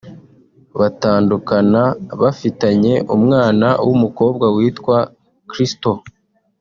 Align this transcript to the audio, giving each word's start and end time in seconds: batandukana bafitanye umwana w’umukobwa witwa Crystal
batandukana 0.79 1.81
bafitanye 2.21 2.93
umwana 3.15 3.67
w’umukobwa 3.87 4.45
witwa 4.55 4.97
Crystal 5.51 5.97